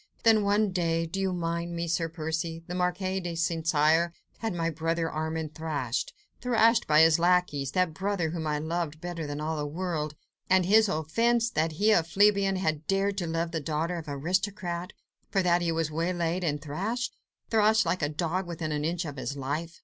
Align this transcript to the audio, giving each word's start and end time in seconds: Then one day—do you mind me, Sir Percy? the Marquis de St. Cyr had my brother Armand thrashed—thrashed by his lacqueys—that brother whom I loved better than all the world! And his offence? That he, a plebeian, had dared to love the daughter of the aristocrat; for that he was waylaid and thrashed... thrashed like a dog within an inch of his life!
Then 0.23 0.41
one 0.43 0.71
day—do 0.71 1.19
you 1.19 1.31
mind 1.31 1.75
me, 1.75 1.87
Sir 1.87 2.09
Percy? 2.09 2.63
the 2.65 2.73
Marquis 2.73 3.19
de 3.19 3.35
St. 3.35 3.67
Cyr 3.67 4.13
had 4.39 4.51
my 4.51 4.71
brother 4.71 5.07
Armand 5.11 5.53
thrashed—thrashed 5.53 6.87
by 6.87 7.01
his 7.01 7.19
lacqueys—that 7.19 7.93
brother 7.93 8.31
whom 8.31 8.47
I 8.47 8.57
loved 8.57 8.99
better 8.99 9.27
than 9.27 9.39
all 9.39 9.55
the 9.57 9.67
world! 9.67 10.15
And 10.49 10.65
his 10.65 10.89
offence? 10.89 11.51
That 11.51 11.73
he, 11.73 11.91
a 11.91 12.01
plebeian, 12.01 12.55
had 12.55 12.87
dared 12.87 13.15
to 13.19 13.27
love 13.27 13.51
the 13.51 13.59
daughter 13.61 13.97
of 13.99 14.07
the 14.07 14.13
aristocrat; 14.13 14.91
for 15.29 15.43
that 15.43 15.61
he 15.61 15.71
was 15.71 15.91
waylaid 15.91 16.43
and 16.43 16.59
thrashed... 16.59 17.13
thrashed 17.51 17.85
like 17.85 18.01
a 18.01 18.09
dog 18.09 18.47
within 18.47 18.71
an 18.71 18.83
inch 18.83 19.05
of 19.05 19.17
his 19.17 19.37
life! 19.37 19.79